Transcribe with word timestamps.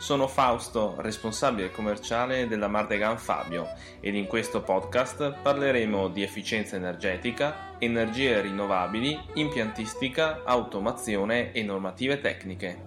Sono 0.00 0.28
Fausto, 0.28 0.94
responsabile 0.96 1.70
commerciale 1.70 2.48
della 2.48 2.68
Mardegan 2.68 3.18
Fabio 3.18 3.68
ed 4.00 4.14
in 4.14 4.26
questo 4.26 4.62
podcast 4.62 5.40
parleremo 5.42 6.08
di 6.08 6.22
efficienza 6.22 6.76
energetica, 6.76 7.74
energie 7.78 8.40
rinnovabili, 8.40 9.20
impiantistica, 9.34 10.40
automazione 10.44 11.52
e 11.52 11.62
normative 11.62 12.18
tecniche. 12.18 12.82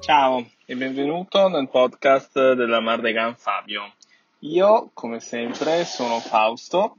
Ciao 0.00 0.50
e 0.66 0.74
benvenuto 0.74 1.46
nel 1.46 1.68
podcast 1.68 2.54
della 2.54 2.80
Mardegan 2.80 3.36
Fabio. 3.36 3.92
Io, 4.40 4.90
come 4.94 5.20
sempre, 5.20 5.84
sono 5.84 6.18
Fausto, 6.18 6.96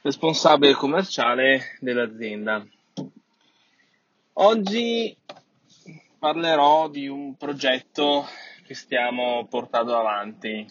responsabile 0.00 0.72
commerciale 0.72 1.76
dell'azienda. 1.78 2.66
Oggi 4.42 5.14
parlerò 6.18 6.88
di 6.88 7.06
un 7.08 7.36
progetto 7.36 8.26
che 8.64 8.72
stiamo 8.72 9.46
portando 9.46 9.98
avanti 9.98 10.66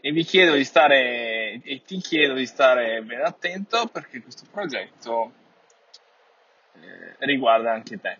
e 0.00 0.12
vi 0.12 0.22
chiedo 0.22 0.54
di 0.54 0.62
stare 0.62 1.60
e 1.60 1.82
ti 1.84 1.96
chiedo 1.98 2.34
di 2.34 2.46
stare 2.46 3.02
ben 3.02 3.24
attento 3.24 3.86
perché 3.86 4.22
questo 4.22 4.46
progetto 4.48 5.32
eh, 6.74 7.16
riguarda 7.18 7.72
anche 7.72 7.98
te. 7.98 8.18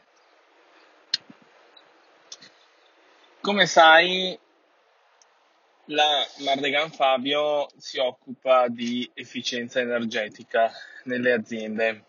Come 3.41 3.67
sai, 3.67 4.37
la 5.85 6.27
Mardegan 6.39 6.91
Fabio 6.91 7.69
si 7.77 7.99
occupa 7.99 8.67
di 8.67 9.09
efficienza 9.15 9.79
energetica 9.79 10.69
nelle 11.05 11.31
aziende, 11.31 12.07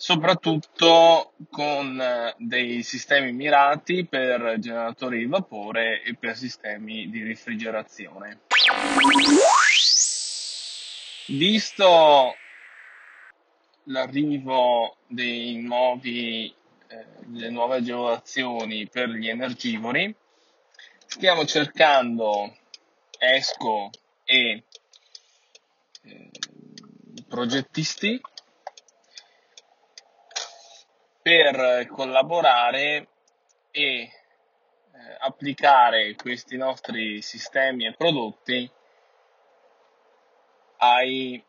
soprattutto 0.00 1.34
con 1.50 2.00
eh, 2.00 2.34
dei 2.38 2.82
sistemi 2.82 3.32
mirati 3.32 4.06
per 4.06 4.56
generatori 4.58 5.18
di 5.18 5.26
vapore 5.26 6.02
e 6.02 6.14
per 6.14 6.38
sistemi 6.38 7.10
di 7.10 7.22
rifrigerazione. 7.22 8.40
Visto 11.26 12.34
l'arrivo 13.84 14.96
nuovi, 15.08 16.46
eh, 16.88 17.06
delle 17.26 17.50
nuove 17.50 17.76
agevolazioni 17.76 18.88
per 18.88 19.10
gli 19.10 19.28
energivori, 19.28 20.14
stiamo 21.04 21.44
cercando 21.44 22.56
ESCO 23.18 23.90
e 24.24 24.64
eh, 26.04 26.30
progettisti 27.28 28.18
per 31.22 31.86
collaborare 31.88 33.08
e 33.70 33.82
eh, 33.82 34.10
applicare 35.20 36.14
questi 36.14 36.56
nostri 36.56 37.20
sistemi 37.22 37.86
e 37.86 37.94
prodotti 37.94 38.70
ai, 40.78 41.42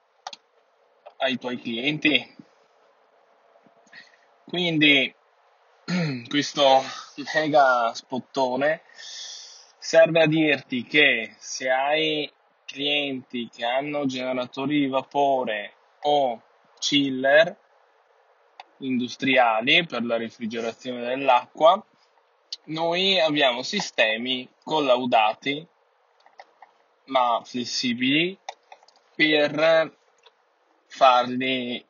ai 1.17 1.37
tuoi 1.37 1.59
clienti. 1.59 2.35
Quindi 4.45 5.13
questo 6.27 6.81
mega 7.33 7.93
spottone 7.93 8.81
serve 8.93 10.21
a 10.21 10.27
dirti 10.27 10.83
che 10.83 11.35
se 11.37 11.69
hai 11.69 12.31
clienti 12.65 13.49
che 13.49 13.65
hanno 13.65 14.05
generatori 14.05 14.79
di 14.79 14.87
vapore 14.87 15.73
o 16.01 16.41
chiller 16.79 17.57
industriali 18.81 19.85
per 19.85 20.03
la 20.03 20.17
refrigerazione 20.17 21.01
dell'acqua, 21.05 21.83
noi 22.65 23.19
abbiamo 23.19 23.63
sistemi 23.63 24.47
collaudati 24.63 25.67
ma 27.05 27.41
flessibili 27.43 28.37
per 29.15 29.95
farli 30.87 31.83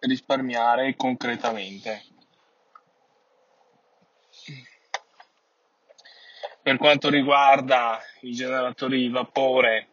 risparmiare 0.00 0.94
concretamente. 0.96 2.04
Per 6.62 6.76
quanto 6.78 7.10
riguarda 7.10 8.00
i 8.20 8.32
generatori 8.32 9.00
di 9.00 9.08
vapore, 9.08 9.88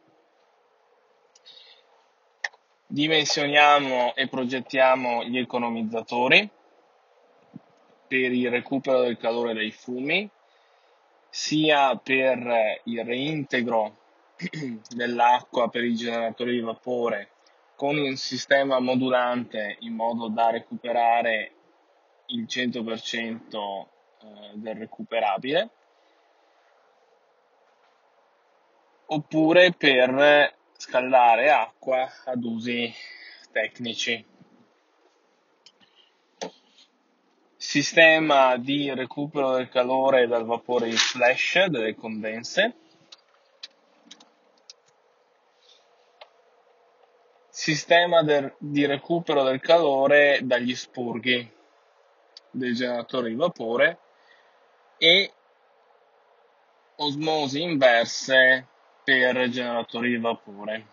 dimensioniamo 2.92 4.16
e 4.16 4.28
progettiamo 4.28 5.24
gli 5.24 5.38
economizzatori 5.38 6.50
per 8.08 8.32
il 8.32 8.50
recupero 8.50 9.02
del 9.02 9.18
calore 9.18 9.54
dai 9.54 9.70
fumi, 9.70 10.28
sia 11.30 11.96
per 11.98 12.82
il 12.86 13.06
reintegro 13.06 13.96
dell'acqua 14.90 15.70
per 15.70 15.84
i 15.84 15.94
generatori 15.94 16.54
di 16.54 16.62
vapore 16.62 17.30
con 17.76 17.96
un 17.96 18.16
sistema 18.16 18.80
modulante 18.80 19.78
in 19.82 19.94
modo 19.94 20.28
da 20.28 20.50
recuperare 20.50 21.52
il 22.28 22.46
100% 22.50 23.86
eh, 24.22 24.52
del 24.56 24.76
recuperabile 24.76 25.70
oppure 29.06 29.74
per 29.78 30.58
scaldare 30.80 31.52
acqua 31.52 32.10
ad 32.24 32.42
usi 32.42 32.92
tecnici. 33.52 34.26
Sistema 37.58 38.56
di 38.56 38.94
recupero 38.94 39.58
del 39.58 39.68
calore 39.68 40.26
dal 40.26 40.46
vapore 40.46 40.88
in 40.88 40.96
flash 40.96 41.66
delle 41.66 41.96
condense. 41.96 42.76
Sistema 47.50 48.24
de- 48.24 48.56
di 48.58 48.86
recupero 48.86 49.44
del 49.44 49.60
calore 49.60 50.40
dagli 50.44 50.74
spurghi 50.74 51.52
del 52.52 52.74
generatore 52.74 53.28
di 53.28 53.36
vapore 53.36 54.00
e 54.98 55.34
osmosi 56.96 57.62
inverse 57.62 58.68
per 59.10 59.50
generatori 59.50 60.10
di 60.10 60.18
vapore 60.18 60.86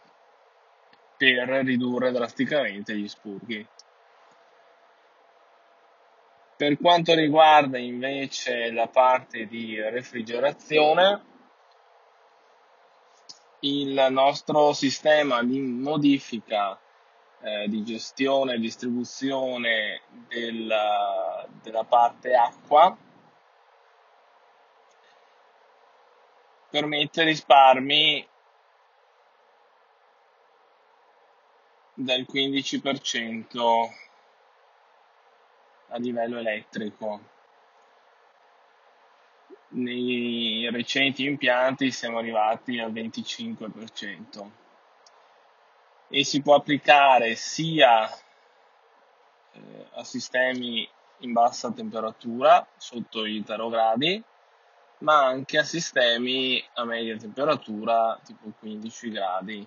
per 1.19 1.49
ridurre 1.65 2.13
drasticamente 2.13 2.97
gli 2.97 3.07
spurghi. 3.09 3.67
Per 6.57 6.79
quanto 6.79 7.15
riguarda 7.15 7.77
invece 7.77 8.73
la 8.73 8.89
parte 8.89 9.47
di 9.47 9.79
refrigerazione, 9.79 11.25
il 13.61 14.07
nostro 14.09 14.73
sistema 14.73 15.43
di 15.43 15.61
modifica 15.61 16.79
eh, 17.43 17.69
di 17.69 17.85
gestione 17.85 18.55
e 18.55 18.59
distribuzione 18.59 20.01
della, 20.27 21.47
della 21.63 21.85
parte 21.85 22.35
acqua 22.35 22.97
permette 26.71 27.23
risparmi 27.23 28.27
del 31.95 32.27
15% 32.31 33.91
a 35.89 35.97
livello 35.99 36.39
elettrico. 36.39 37.35
Nei 39.69 40.69
recenti 40.71 41.25
impianti 41.25 41.91
siamo 41.91 42.19
arrivati 42.19 42.79
al 42.79 42.93
25% 42.93 44.51
e 46.09 46.25
si 46.25 46.41
può 46.41 46.55
applicare 46.55 47.35
sia 47.35 48.09
eh, 49.53 49.87
a 49.95 50.05
sistemi 50.05 50.89
in 51.21 51.33
bassa 51.33 51.73
temperatura 51.73 52.67
sotto 52.77 53.25
i 53.25 53.43
0 53.45 53.69
gradi 53.69 54.23
ma 54.99 55.27
anche 55.27 55.59
a 55.59 55.65
sistemi 55.65 56.63
a 56.75 56.85
media 56.85 57.17
temperatura, 57.17 58.19
tipo 58.25 58.53
15 58.59 59.11
gradi. 59.11 59.67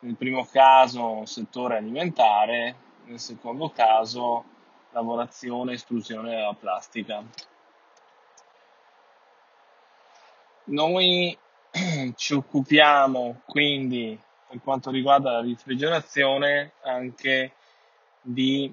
Nel 0.00 0.16
primo 0.16 0.44
caso 0.44 1.24
settore 1.24 1.78
alimentare, 1.78 2.76
nel 3.04 3.18
secondo 3.18 3.70
caso 3.70 4.44
lavorazione 4.90 5.72
e 5.72 5.74
estrusione 5.74 6.30
della 6.30 6.54
plastica. 6.54 7.22
Noi 10.66 11.36
ci 12.14 12.34
occupiamo 12.34 13.42
quindi 13.46 14.18
per 14.48 14.60
quanto 14.62 14.90
riguarda 14.90 15.32
la 15.32 15.40
rifrigerazione 15.40 16.72
anche 16.82 17.54
di 18.20 18.72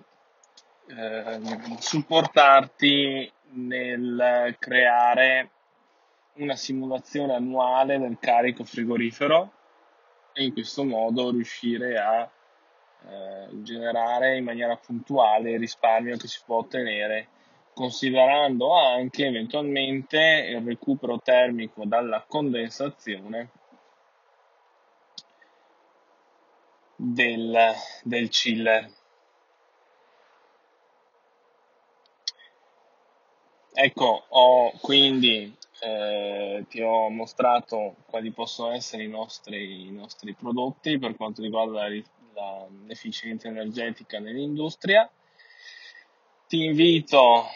eh, 0.87 1.41
supportarti 1.79 3.31
nel 3.53 4.55
creare 4.59 5.49
una 6.33 6.55
simulazione 6.55 7.33
annuale 7.33 7.99
del 7.99 8.17
carico 8.19 8.63
frigorifero 8.63 9.51
e 10.33 10.43
in 10.45 10.53
questo 10.53 10.83
modo 10.83 11.31
riuscire 11.31 11.97
a 11.97 12.29
eh, 13.03 13.61
generare 13.61 14.37
in 14.37 14.43
maniera 14.43 14.75
puntuale 14.75 15.51
il 15.51 15.59
risparmio 15.59 16.17
che 16.17 16.27
si 16.27 16.39
può 16.45 16.57
ottenere 16.57 17.27
considerando 17.73 18.75
anche 18.75 19.25
eventualmente 19.25 20.19
il 20.49 20.61
recupero 20.61 21.19
termico 21.19 21.83
dalla 21.85 22.23
condensazione 22.27 23.49
del, 26.95 27.73
del 28.03 28.29
chiller. 28.29 28.89
Ecco, 33.83 34.25
ho 34.27 34.73
quindi 34.79 35.51
eh, 35.79 36.63
ti 36.69 36.81
ho 36.81 37.09
mostrato 37.09 37.95
quali 38.05 38.29
possono 38.29 38.73
essere 38.73 39.01
i 39.01 39.07
nostri, 39.07 39.87
i 39.87 39.91
nostri 39.91 40.35
prodotti 40.35 40.99
per 40.99 41.15
quanto 41.15 41.41
riguarda 41.41 41.89
la, 41.89 41.99
la, 42.35 42.67
l'efficienza 42.85 43.47
energetica 43.47 44.19
nell'industria. 44.19 45.09
Ti 46.47 46.63
invito 46.63 47.47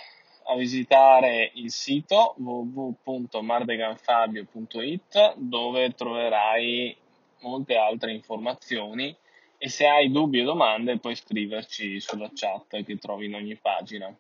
a 0.47 0.55
visitare 0.55 1.51
il 1.53 1.69
sito 1.69 2.33
www.mardeganfabio.it 2.39 5.35
dove 5.35 5.93
troverai 5.93 6.97
molte 7.41 7.75
altre 7.75 8.13
informazioni 8.13 9.15
e 9.59 9.69
se 9.69 9.85
hai 9.85 10.09
dubbi 10.09 10.41
o 10.41 10.45
domande 10.45 10.97
puoi 10.97 11.15
scriverci 11.15 11.99
sulla 11.99 12.31
chat 12.33 12.83
che 12.83 12.97
trovi 12.97 13.27
in 13.27 13.35
ogni 13.35 13.55
pagina. 13.57 14.11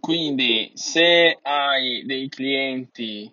Quindi 0.00 0.72
se 0.74 1.38
hai 1.42 2.04
dei 2.06 2.28
clienti 2.28 3.32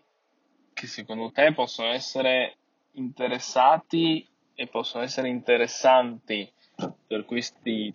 che 0.74 0.86
secondo 0.86 1.32
te 1.32 1.54
possono 1.54 1.90
essere 1.90 2.58
interessati 2.92 4.28
e 4.54 4.68
possono 4.68 5.04
essere 5.04 5.30
interessanti 5.30 6.52
per 7.08 7.26
queste 7.26 7.90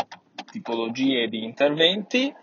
tipologie 0.50 1.28
di 1.28 1.44
interventi, 1.44 2.34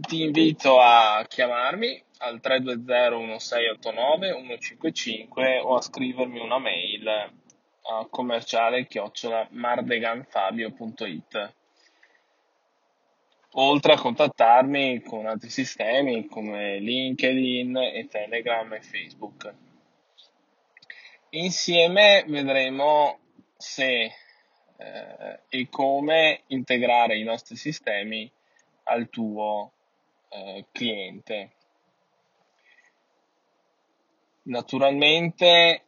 ti 0.00 0.22
invito 0.22 0.80
a 0.80 1.24
chiamarmi 1.26 2.02
al 2.18 2.40
320 2.40 3.16
1689 3.16 4.32
155 4.32 5.60
o 5.60 5.76
a 5.76 5.80
scrivermi 5.80 6.38
una 6.38 6.58
mail 6.58 7.06
a 7.06 8.06
commerciale 8.08 8.86
chiocciola 8.86 9.48
mardeganfabio.it 9.50 11.54
oltre 13.56 13.92
a 13.92 14.00
contattarmi 14.00 15.02
con 15.02 15.26
altri 15.26 15.50
sistemi 15.50 16.26
come 16.26 16.78
LinkedIn 16.78 17.76
e 17.76 18.08
Telegram 18.08 18.72
e 18.72 18.80
Facebook. 18.80 19.54
Insieme 21.30 22.24
vedremo 22.26 23.18
se 23.56 24.12
eh, 24.76 25.40
e 25.48 25.68
come 25.70 26.42
integrare 26.48 27.16
i 27.18 27.22
nostri 27.22 27.56
sistemi 27.56 28.30
al 28.84 29.08
tuo 29.08 29.72
eh, 30.28 30.66
cliente. 30.72 31.50
Naturalmente 34.42 35.86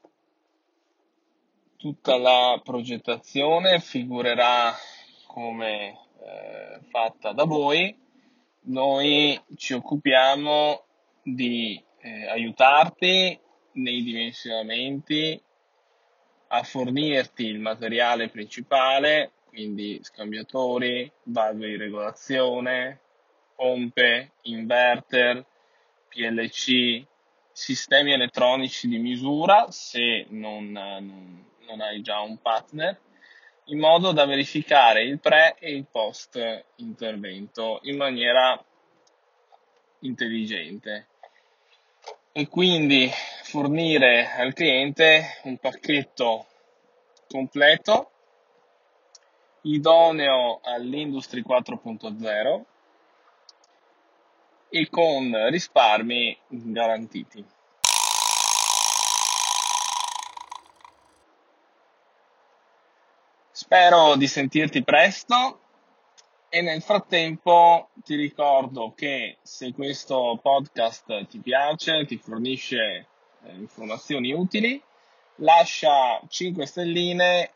tutta 1.76 2.16
la 2.16 2.60
progettazione 2.64 3.80
figurerà 3.80 4.74
come 5.26 6.05
eh, 6.22 6.80
fatta 6.90 7.32
da 7.32 7.44
voi, 7.44 7.94
noi 8.68 9.40
ci 9.56 9.74
occupiamo 9.74 10.84
di 11.22 11.82
eh, 12.00 12.26
aiutarti 12.28 13.38
nei 13.72 14.02
dimensionamenti 14.02 15.40
a 16.48 16.62
fornirti 16.62 17.44
il 17.44 17.58
materiale 17.58 18.28
principale, 18.28 19.32
quindi 19.48 19.98
scambiatori, 20.02 21.10
valve 21.24 21.66
di 21.66 21.76
regolazione, 21.76 23.00
pompe, 23.54 24.32
inverter, 24.42 25.44
PLC, 26.08 27.04
sistemi 27.52 28.12
elettronici 28.12 28.86
di 28.86 28.98
misura 28.98 29.70
se 29.70 30.26
non, 30.28 30.70
non, 30.70 31.44
non 31.66 31.80
hai 31.80 32.02
già 32.02 32.20
un 32.20 32.38
partner 32.38 33.00
in 33.66 33.78
modo 33.78 34.12
da 34.12 34.24
verificare 34.26 35.02
il 35.02 35.18
pre 35.18 35.56
e 35.58 35.72
il 35.72 35.86
post 35.90 36.64
intervento 36.76 37.80
in 37.82 37.96
maniera 37.96 38.62
intelligente 40.00 41.08
e 42.32 42.48
quindi 42.48 43.10
fornire 43.42 44.30
al 44.32 44.52
cliente 44.52 45.40
un 45.44 45.56
pacchetto 45.56 46.46
completo 47.28 48.10
idoneo 49.62 50.60
all'Industry 50.62 51.42
4.0 51.42 52.62
e 54.68 54.88
con 54.90 55.48
risparmi 55.50 56.38
garantiti. 56.48 57.44
Spero 63.56 64.16
di 64.16 64.26
sentirti 64.26 64.84
presto 64.84 65.60
e 66.50 66.60
nel 66.60 66.82
frattempo 66.82 67.88
ti 68.04 68.14
ricordo 68.14 68.92
che 68.94 69.38
se 69.40 69.72
questo 69.72 70.38
podcast 70.42 71.26
ti 71.26 71.38
piace, 71.38 72.04
ti 72.04 72.18
fornisce 72.18 73.06
eh, 73.44 73.52
informazioni 73.54 74.34
utili, 74.34 74.78
lascia 75.36 76.20
5 76.28 76.66
stelline 76.66 77.50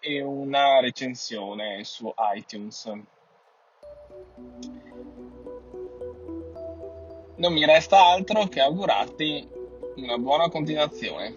e 0.00 0.20
una 0.20 0.80
recensione 0.80 1.82
su 1.82 2.12
iTunes. 2.34 2.84
Non 7.36 7.52
mi 7.54 7.64
resta 7.64 8.04
altro 8.04 8.48
che 8.48 8.60
augurarti 8.60 9.48
una 9.96 10.18
buona 10.18 10.50
continuazione. 10.50 11.36